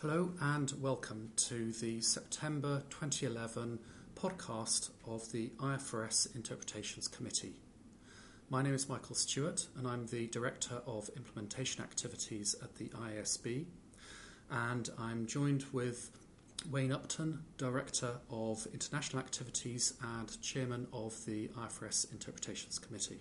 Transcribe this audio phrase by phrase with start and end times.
[0.00, 3.78] Hello and welcome to the September 2011
[4.14, 7.60] podcast of the IFRS Interpretations Committee.
[8.48, 13.66] My name is Michael Stewart and I'm the Director of Implementation Activities at the IASB.
[14.50, 16.10] And I'm joined with
[16.70, 23.20] Wayne Upton, Director of International Activities and Chairman of the IFRS Interpretations Committee.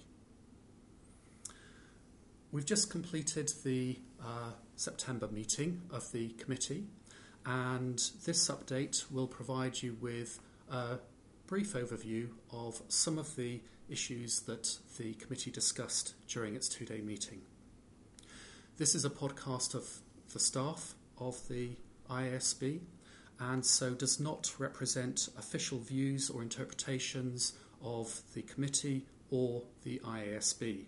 [2.51, 6.87] We've just completed the uh, September meeting of the committee,
[7.45, 10.97] and this update will provide you with a
[11.45, 17.01] brief overview of some of the issues that the committee discussed during its two day
[17.01, 17.41] meeting.
[18.77, 19.99] This is a podcast of
[20.33, 21.77] the staff of the
[22.09, 22.79] IASB
[23.39, 27.53] and so does not represent official views or interpretations
[27.83, 30.85] of the committee or the IASB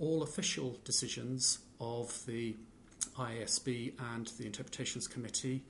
[0.00, 2.56] all official decisions of the
[3.16, 5.62] IASB and the Interpretations Committee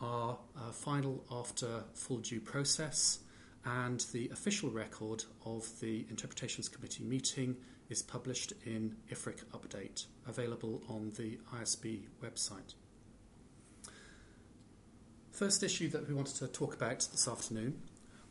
[0.00, 3.20] are uh, final after full due process,
[3.64, 7.56] and the official record of the Interpretations Committee meeting
[7.88, 12.74] is published in IFRIC Update, available on the IASB website.
[15.32, 17.80] First issue that we wanted to talk about this afternoon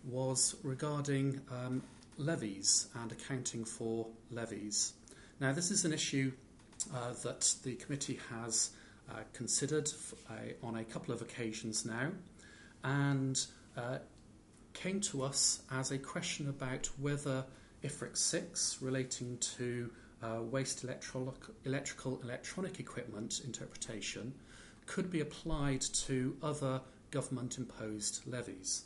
[0.06, 1.84] was regarding um,
[2.18, 4.94] levies and accounting for levies.
[5.40, 6.32] Now, this is an issue
[6.94, 8.72] uh, that the committee has
[9.10, 9.90] uh, considered
[10.30, 12.12] uh, on a couple of occasions now
[12.84, 13.46] and
[13.78, 13.98] uh,
[14.74, 17.46] came to us as a question about whether
[17.84, 24.34] IFRIC 6 relating to uh, waste electrical electronic equipment interpretation
[24.86, 28.86] could be applied to other government imposed levies.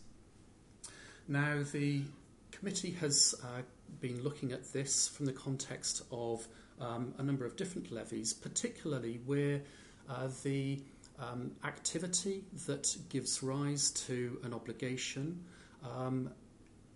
[1.28, 2.04] Now, the
[2.52, 3.62] committee has uh,
[4.00, 6.48] been looking at this from the context of
[6.80, 9.62] um, a number of different levies, particularly where
[10.10, 10.82] uh, the
[11.20, 15.44] um, activity that gives rise to an obligation
[15.84, 16.30] um,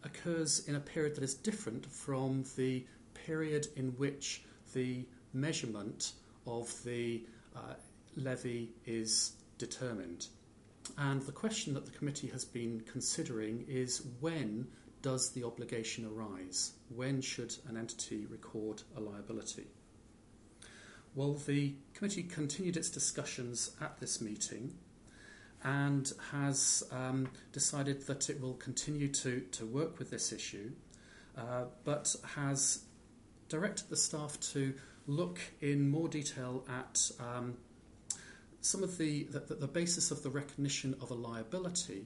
[0.04, 4.44] occurs in a period that is different from the period in which
[4.74, 6.14] the measurement
[6.48, 7.24] of the
[7.56, 7.74] uh,
[8.16, 10.28] levy is determined.
[10.98, 14.68] And the question that the committee has been considering is when
[15.02, 16.74] does the obligation arise?
[16.90, 19.68] When should an entity record a liability?
[21.16, 24.76] Well, the committee continued its discussions at this meeting
[25.64, 30.72] and has um, decided that it will continue to, to work with this issue,
[31.38, 32.86] uh, but has
[33.50, 34.74] directed the staff to
[35.08, 37.58] look in more detail at um,
[38.62, 42.06] some of the, the, the basis of the recognition of a liability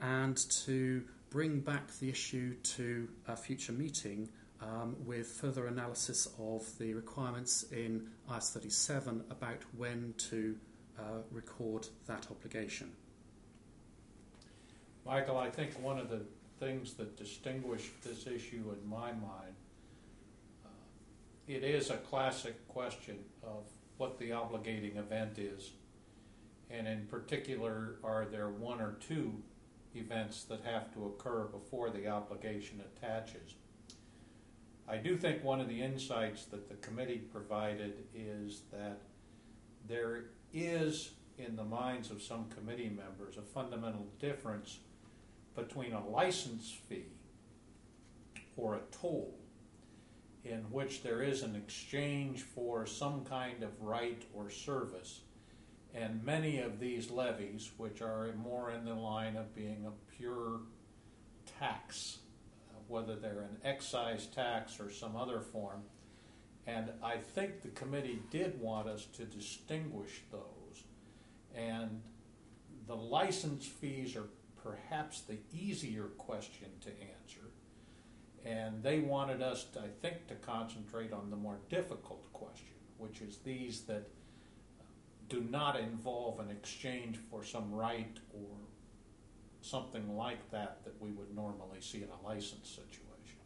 [0.00, 4.28] and to bring back the issue to a future meeting
[4.62, 10.54] um, with further analysis of the requirements in IAS 37 about when to
[10.96, 11.02] uh,
[11.32, 12.88] record that obligation.
[15.04, 16.20] Michael, I think one of the
[16.60, 19.56] things that distinguished this issue in my mind,
[20.64, 20.68] uh,
[21.48, 23.64] it is a classic question of
[23.96, 25.72] what the obligating event is,
[26.70, 29.42] and in particular, are there one or two
[29.94, 33.54] events that have to occur before the obligation attaches.
[34.88, 39.00] I do think one of the insights that the committee provided is that
[39.88, 44.78] there is, in the minds of some committee members, a fundamental difference
[45.54, 47.06] between a license fee
[48.56, 49.34] or a toll
[50.44, 55.20] in which there is an exchange for some kind of right or service
[55.94, 60.60] and many of these levies, which are more in the line of being a pure
[61.58, 62.18] tax,
[62.70, 65.82] uh, whether they're an excise tax or some other form,
[66.66, 70.84] and I think the committee did want us to distinguish those.
[71.54, 72.00] And
[72.86, 74.28] the license fees are
[74.62, 77.50] perhaps the easier question to answer.
[78.44, 83.20] And they wanted us, to, I think, to concentrate on the more difficult question, which
[83.20, 84.08] is these that
[85.34, 88.48] do not involve an exchange for some right or
[89.60, 93.38] something like that that we would normally see in a license situation.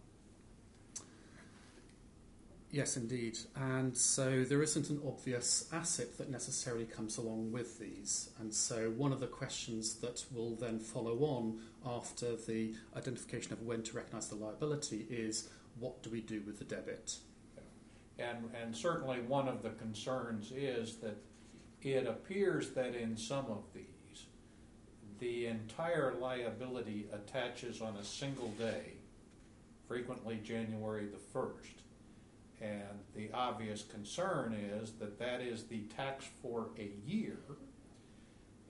[2.70, 3.38] Yes, indeed.
[3.56, 8.28] And so there isn't an obvious asset that necessarily comes along with these.
[8.40, 13.62] And so one of the questions that will then follow on after the identification of
[13.62, 15.48] when to recognise the liability is
[15.78, 17.16] what do we do with the debit?
[18.18, 21.16] And, and certainly one of the concerns is that
[21.82, 24.26] it appears that in some of these,
[25.18, 28.94] the entire liability attaches on a single day,
[29.86, 31.78] frequently January the 1st.
[32.60, 37.38] And the obvious concern is that that is the tax for a year.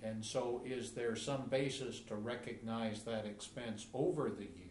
[0.03, 4.69] And so, is there some basis to recognize that expense over the year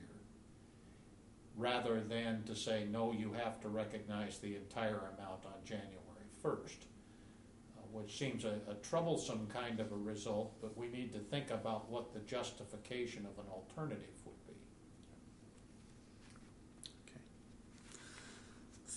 [1.58, 5.98] rather than to say, no, you have to recognize the entire amount on January
[6.44, 6.86] 1st?
[7.92, 11.90] Which seems a, a troublesome kind of a result, but we need to think about
[11.90, 14.54] what the justification of an alternative would be.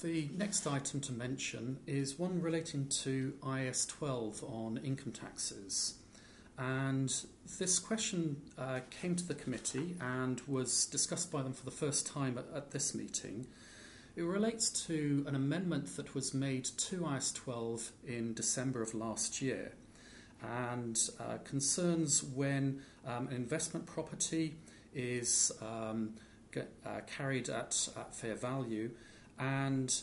[0.03, 5.97] The next item to mention is one relating to IAS 12 on income taxes.
[6.57, 7.15] And
[7.59, 12.07] this question uh, came to the committee and was discussed by them for the first
[12.07, 13.47] time at, at this meeting.
[14.21, 19.41] It relates to an amendment that was made to IAS 12 in December of last
[19.41, 19.73] year
[20.43, 24.57] and uh, concerns when um, an investment property
[24.95, 26.17] is um,
[26.53, 28.91] get, uh, carried at, at fair value
[29.39, 30.03] and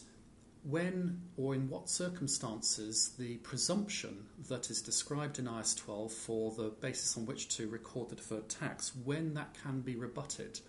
[0.64, 6.70] when or in what circumstances the presumption that is described in IAS 12 for the
[6.82, 10.60] basis on which to record the deferred tax, when that can be rebutted.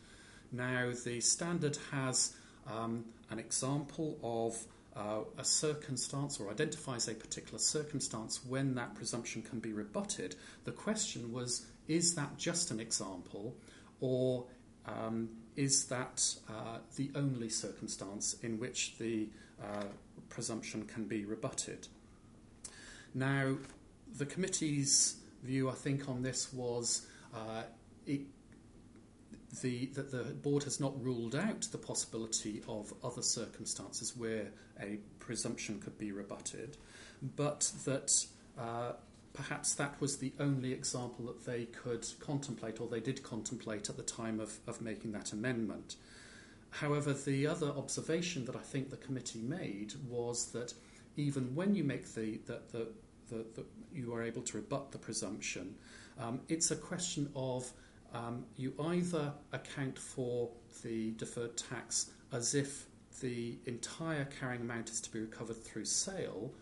[0.52, 2.34] Now, the standard has
[2.70, 4.56] um, an example of
[4.96, 10.34] uh, a circumstance or identifies a particular circumstance when that presumption can be rebutted.
[10.64, 13.56] The question was is that just an example
[14.00, 14.44] or
[14.86, 19.28] um, is that uh, the only circumstance in which the
[19.62, 19.84] uh,
[20.28, 21.88] presumption can be rebutted.
[23.14, 23.56] Now,
[24.16, 27.62] the committee's view, I think, on this was uh,
[28.06, 28.20] it,
[29.62, 34.48] the, that the board has not ruled out the possibility of other circumstances where
[34.80, 36.76] a presumption could be rebutted,
[37.36, 38.26] but that
[38.58, 38.92] uh,
[39.32, 43.96] perhaps that was the only example that they could contemplate or they did contemplate at
[43.96, 45.96] the time of, of making that amendment.
[46.70, 50.74] However, the other observation that I think the committee made was that
[51.16, 52.88] even when you make the, the, the,
[53.30, 55.74] the, the you are able to rebut the presumption,
[56.18, 57.72] um, it's a question of
[58.14, 60.50] um, you either account for
[60.82, 62.86] the deferred tax as if
[63.20, 66.52] the entire carrying amount is to be recovered through sale,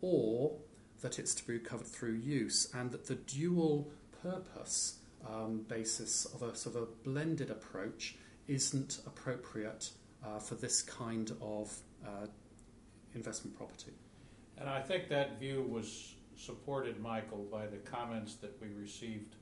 [0.00, 0.56] or
[1.02, 3.90] that it's to be recovered through use, and that the dual
[4.22, 4.98] purpose
[5.28, 8.16] um, basis of a sort of a blended approach
[8.48, 9.90] isn't appropriate
[10.24, 11.76] uh, for this kind of
[12.06, 12.26] uh,
[13.14, 13.92] investment property.
[14.58, 19.34] And I think that view was supported, Michael, by the comments that we received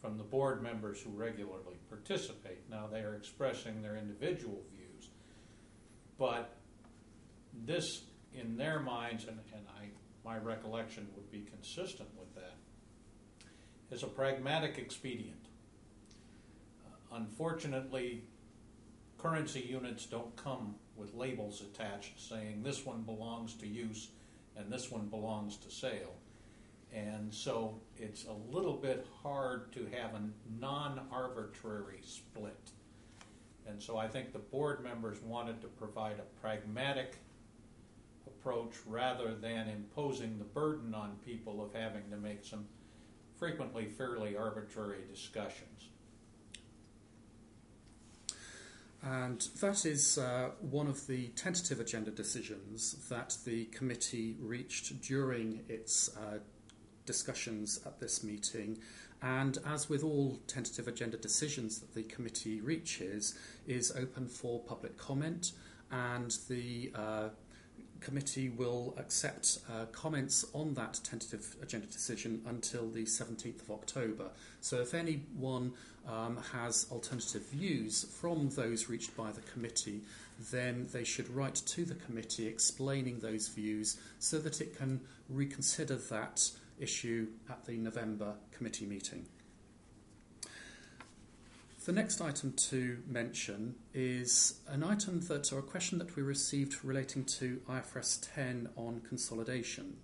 [0.00, 2.68] from the board members who regularly participate.
[2.70, 5.10] Now they are expressing their individual views,
[6.18, 6.56] but
[7.66, 8.02] this,
[8.34, 9.88] in their minds, and, and I,
[10.24, 12.54] my recollection would be consistent with that,
[13.90, 15.46] is a pragmatic expedient.
[16.86, 18.22] Uh, unfortunately,
[19.18, 24.08] currency units don't come with labels attached saying this one belongs to use
[24.56, 26.14] and this one belongs to sale.
[26.94, 30.22] And so it's a little bit hard to have a
[30.58, 32.70] non arbitrary split.
[33.66, 37.16] And so I think the board members wanted to provide a pragmatic
[38.26, 42.66] approach rather than imposing the burden on people of having to make some
[43.38, 45.90] frequently fairly arbitrary discussions.
[49.02, 55.60] And that is uh, one of the tentative agenda decisions that the committee reached during
[55.68, 56.38] its uh,
[57.06, 58.78] discussions at this meeting.
[59.22, 64.96] And as with all tentative agenda decisions that the committee reaches, is open for public
[64.96, 65.52] comment,
[65.90, 67.28] and the uh,
[68.00, 74.30] committee will accept uh, comments on that tentative agenda decision until the 17th of October.
[74.60, 75.72] So if anyone
[76.08, 80.00] um, has alternative views from those reached by the committee,
[80.50, 85.96] then they should write to the committee explaining those views so that it can reconsider
[85.96, 86.50] that
[86.80, 89.26] issue at the November committee meeting.
[91.86, 96.84] The next item to mention is an item that, or a question that we received
[96.84, 99.96] relating to IFRS 10 on consolidation.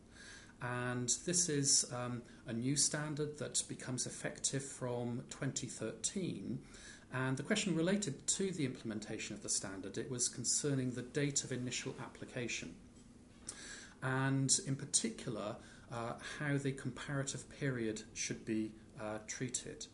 [0.62, 6.58] And this is um, a new standard that becomes effective from 2013.
[7.12, 11.44] And the question related to the implementation of the standard, it was concerning the date
[11.44, 12.74] of initial application.
[14.02, 15.56] And in particular,
[15.92, 19.86] uh, how the comparative period should be uh, treated.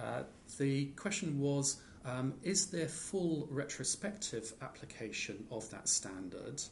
[0.00, 0.22] Uh,
[0.58, 6.62] the question was um, Is there full retrospective application of that standard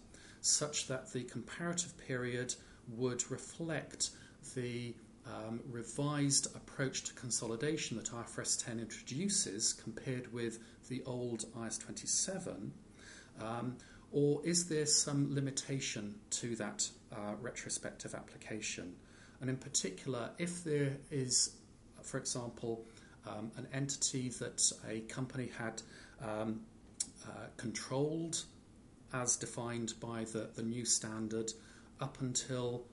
[0.41, 2.55] such that the comparative period
[2.89, 4.11] would reflect
[4.55, 4.95] the
[5.27, 12.73] um, revised approach to consolidation that IFRS 10 introduces compared with the old IAS 27?
[13.41, 13.77] Um,
[14.17, 18.95] or is there some limitation to that uh, retrospective application?
[19.41, 21.57] and in particular, if there is,
[22.03, 22.85] for example,
[23.27, 25.83] um, an entity that a company had
[26.23, 26.61] um,
[27.27, 28.45] uh, controlled
[29.13, 31.53] as defined by the, the new standard
[32.01, 32.85] up until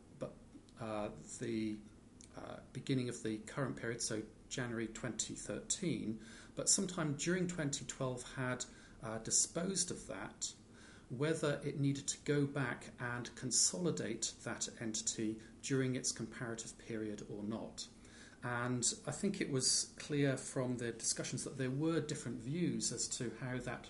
[0.81, 1.07] uh,
[1.39, 1.75] the
[2.37, 6.19] uh, beginning of the current period, so January 2013,
[6.55, 8.65] but sometime during 2012 had
[9.03, 10.51] uh, disposed of that,
[11.17, 17.43] whether it needed to go back and consolidate that entity during its comparative period or
[17.43, 17.85] not.
[18.43, 23.07] And I think it was clear from the discussions that there were different views as
[23.09, 23.87] to how that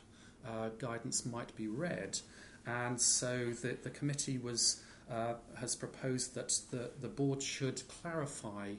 [0.47, 2.19] uh, guidance might be read.
[2.67, 8.73] And so the, the committee was, uh, has proposed that the, the board should clarify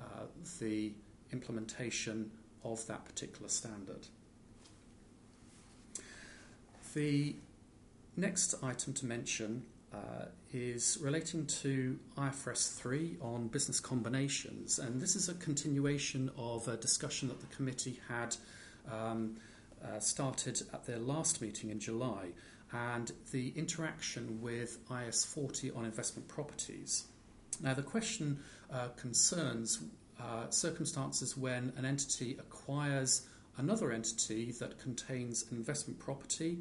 [0.00, 0.24] uh,
[0.60, 0.92] the
[1.32, 2.30] implementation
[2.64, 4.06] of that particular standard.
[6.94, 7.36] The
[8.18, 15.16] next item to mention uh, is relating to IFRS 3 on business combinations, and this
[15.16, 18.36] is a continuation of a discussion that the committee had
[18.90, 19.36] um,
[19.84, 22.30] uh, started at their last meeting in July,
[22.72, 27.04] and the interaction with IAS 40 on investment properties.
[27.62, 29.82] Now, the question uh, concerns
[30.20, 36.58] uh, circumstances when an entity acquires another entity that contains an investment property,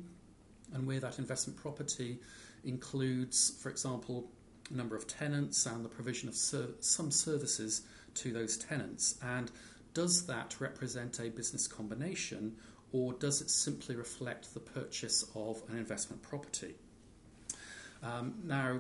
[0.74, 2.20] and where that investment property
[2.64, 4.30] includes, for example,
[4.70, 7.84] a number of tenants and the provision of ser- some services
[8.16, 9.18] to those tenants.
[9.24, 9.52] And
[9.94, 12.56] does that represent a business combination
[12.92, 16.76] or does it simply reflect the purchase of an investment property?
[18.04, 18.80] Um, now,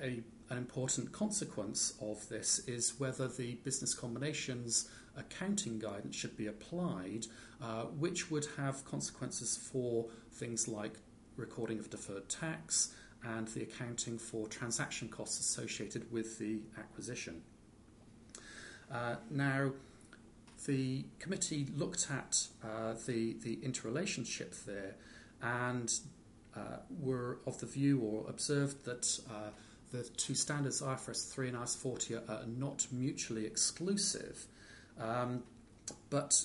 [0.00, 6.46] a, an important consequence of this is whether the business combinations accounting guidance should be
[6.46, 7.26] applied,
[7.62, 10.94] uh, which would have consequences for things like
[11.36, 17.42] recording of deferred tax and the accounting for transaction costs associated with the acquisition.
[18.92, 19.72] Uh, now,
[20.66, 24.94] the committee looked at uh, the, the interrelationship there
[25.42, 26.00] and
[26.56, 29.50] uh, were of the view or observed that uh,
[29.92, 34.46] the two standards, IFRS 3 and IAS 40, are, are not mutually exclusive,
[35.00, 35.42] um,
[36.10, 36.44] but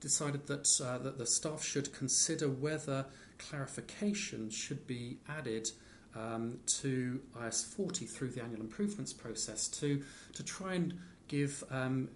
[0.00, 3.06] decided that, uh, that the staff should consider whether
[3.38, 5.70] clarification should be added
[6.14, 10.02] um, to IAS 40 through the annual improvements process to,
[10.32, 12.08] to try and give um,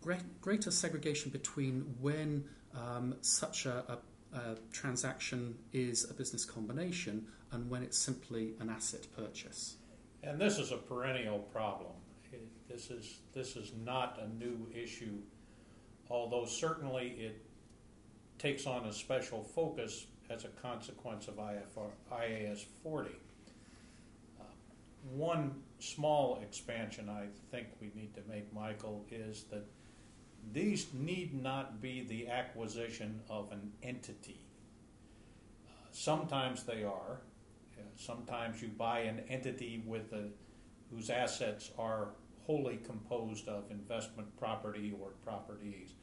[0.00, 3.98] great, greater segregation between when um, such a,
[4.32, 9.76] a, a, transaction is a business combination and when it's simply an asset purchase.
[10.22, 11.92] And this is a perennial problem.
[12.68, 15.18] This is this is not a new issue,
[16.10, 17.46] although certainly it
[18.38, 23.10] takes on a special focus as a consequence of IFR, IAS 40.
[24.40, 24.44] Uh,
[25.14, 29.64] one small expansion I think we need to make, Michael, is that
[30.52, 34.40] these need not be the acquisition of an entity.
[35.68, 37.20] Uh, sometimes they are.
[37.78, 40.24] Uh, sometimes you buy an entity with a,
[40.90, 42.08] whose assets are
[42.46, 45.94] wholly composed of investment property or properties.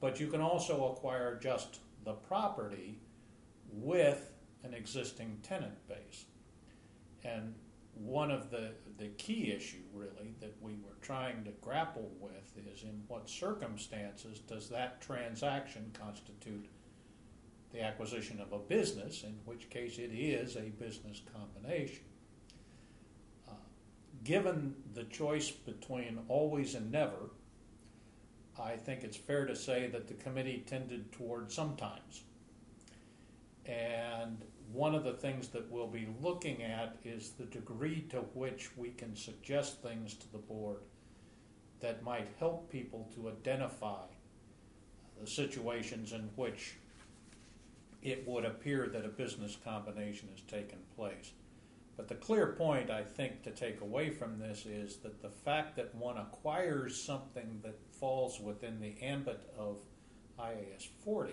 [0.00, 2.98] But you can also acquire just the property
[3.72, 4.32] with
[4.64, 6.24] an existing tenant base.
[7.24, 7.54] And
[7.94, 12.82] one of the, the key issue really that we were trying to grapple with is
[12.82, 16.66] in what circumstances does that transaction constitute
[17.72, 22.04] the acquisition of a business, in which case it is a business combination.
[23.48, 23.52] Uh,
[24.24, 27.30] given the choice between always and never,
[28.58, 32.22] I think it's fair to say that the committee tended toward sometimes.
[33.68, 34.42] And
[34.72, 38.90] one of the things that we'll be looking at is the degree to which we
[38.90, 40.78] can suggest things to the board
[41.80, 44.04] that might help people to identify
[45.20, 46.76] the situations in which
[48.02, 51.32] it would appear that a business combination has taken place.
[51.96, 55.76] But the clear point, I think, to take away from this is that the fact
[55.76, 59.78] that one acquires something that falls within the ambit of
[60.38, 61.32] IAS 40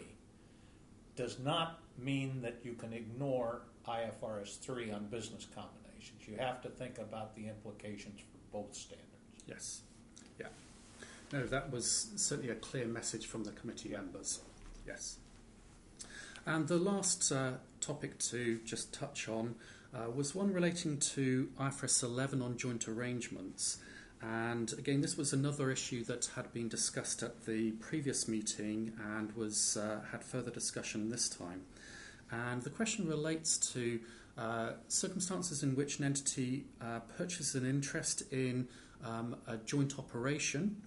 [1.15, 6.27] does not mean that you can ignore IFRS 3 on business combinations.
[6.27, 9.07] You have to think about the implications for both standards.
[9.47, 9.81] Yes.
[10.39, 10.47] Yeah.
[11.31, 14.39] No, that was certainly a clear message from the committee members.
[14.87, 15.17] Yes.
[16.45, 19.55] And the last uh, topic to just touch on
[19.93, 23.77] uh, was one relating to IFRS 11 on joint arrangements.
[24.23, 29.35] And again, this was another issue that had been discussed at the previous meeting and
[29.35, 31.63] was uh, had further discussion this time.
[32.31, 33.99] And the question relates to
[34.37, 38.67] uh, circumstances in which an entity uh, purchases an interest in
[39.05, 40.81] um, a joint operation,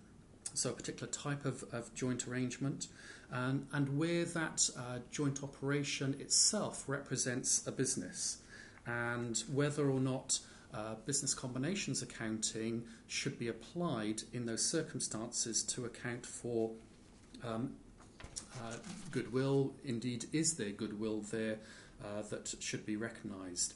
[0.54, 2.88] so a particular type of, of joint arrangement,
[3.30, 8.38] and, and where that uh, joint operation itself represents a business,
[8.86, 10.40] and whether or not
[10.76, 16.70] uh, business combinations accounting should be applied in those circumstances to account for
[17.44, 17.72] um,
[18.62, 18.76] uh,
[19.10, 19.72] goodwill.
[19.84, 21.58] Indeed, is there goodwill there
[22.04, 23.74] uh, that should be recognised?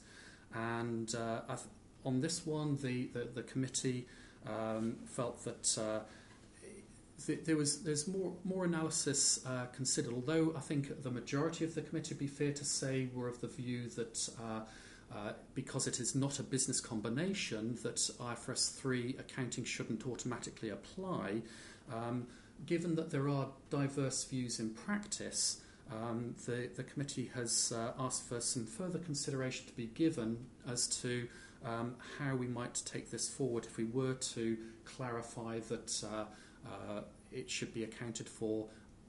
[0.54, 1.60] And uh, th-
[2.04, 4.06] on this one, the, the, the committee
[4.46, 6.00] um, felt that uh,
[7.26, 10.12] th- there was there's more more analysis uh, considered.
[10.12, 13.48] Although I think the majority of the committee, be fair to say, were of the
[13.48, 14.28] view that.
[14.38, 14.60] Uh,
[15.14, 21.42] uh, because it is not a business combination, that IFRS 3 accounting shouldn't automatically apply.
[21.92, 22.26] Um,
[22.66, 25.60] given that there are diverse views in practice,
[25.92, 30.86] um, the, the committee has uh, asked for some further consideration to be given as
[31.02, 31.26] to
[31.64, 36.24] um, how we might take this forward if we were to clarify that uh,
[36.66, 37.00] uh,
[37.32, 38.66] it should be accounted for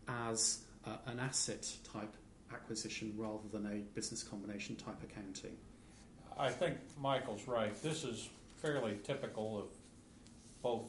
[0.07, 2.13] as uh, an asset type
[2.51, 5.55] acquisition rather than a business combination type accounting.
[6.41, 7.79] I think Michael's right.
[7.83, 8.27] This is
[8.63, 9.65] fairly typical of
[10.63, 10.85] both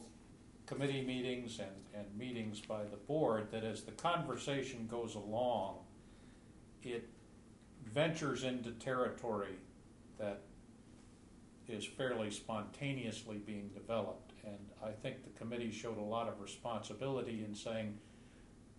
[0.65, 5.75] committee meetings and, and meetings by the board that as the conversation goes along,
[6.81, 7.07] it
[7.85, 9.59] ventures into territory
[10.17, 10.41] that
[11.67, 14.33] is fairly spontaneously being developed.
[14.43, 17.99] And I think the committee showed a lot of responsibility in saying,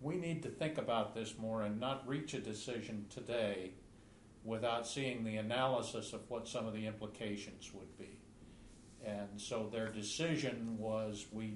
[0.01, 3.71] we need to think about this more and not reach a decision today
[4.45, 8.19] without seeing the analysis of what some of the implications would be.
[9.03, 11.55] And so their decision was we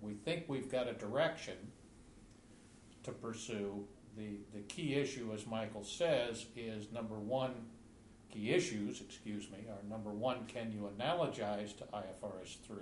[0.00, 1.56] we think we've got a direction
[3.04, 3.86] to pursue.
[4.16, 7.52] The, the key issue, as Michael says, is number one,
[8.30, 12.76] key issues, excuse me, are number one, can you analogize to IFRS 3?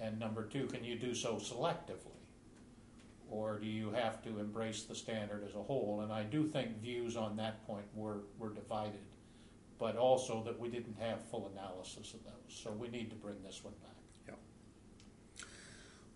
[0.00, 2.15] And number two, can you do so selectively?
[3.30, 6.00] Or do you have to embrace the standard as a whole?
[6.02, 9.04] And I do think views on that point were, were divided,
[9.78, 12.62] but also that we didn't have full analysis of those.
[12.62, 13.96] So we need to bring this one back.
[14.28, 15.44] Yeah.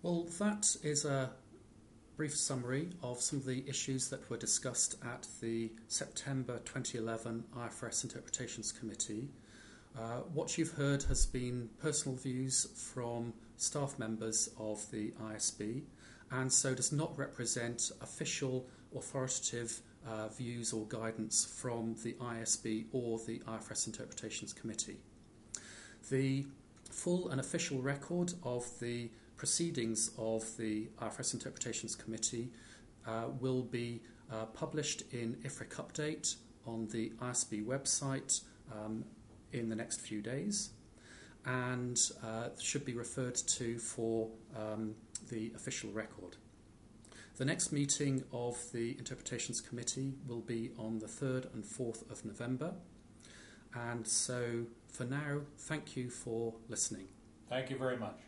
[0.03, 1.31] Well, that is a
[2.17, 8.05] brief summary of some of the issues that were discussed at the September 2011 IFRS
[8.05, 9.31] Interpretations Committee.
[9.99, 15.83] Uh, what you've heard has been personal views from staff members of the IASB
[16.31, 18.67] and so does not represent official
[18.97, 24.97] authoritative uh, views or guidance from the IASB or the IFRS Interpretations Committee.
[26.11, 26.47] The
[26.91, 32.49] full and official record of the proceedings of the IFRS Interpretations Committee
[33.07, 39.05] uh, will be uh, published in IFRIC Update on the IASB website um,
[39.53, 40.71] in the next few days
[41.47, 44.95] and uh, should be referred to for um,
[45.31, 46.37] the official record.
[47.37, 52.25] The next meeting of the Interpretations Committee will be on the 3rd and 4th of
[52.25, 52.75] November.
[53.75, 57.09] And so for now, thank you for listening.
[57.49, 58.19] Thank you very much.